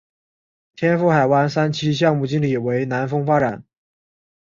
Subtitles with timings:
[0.73, 3.63] 天赋海湾三期项目经理为南丰发展。